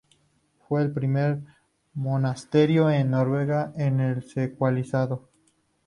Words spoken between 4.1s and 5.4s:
secularizado.